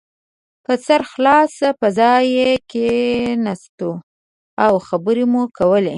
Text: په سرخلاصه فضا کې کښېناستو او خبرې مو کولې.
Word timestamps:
په 0.65 0.73
سرخلاصه 0.85 1.67
فضا 1.79 2.13
کې 2.23 2.49
کښېناستو 2.71 3.91
او 4.65 4.73
خبرې 4.87 5.25
مو 5.31 5.41
کولې. 5.57 5.89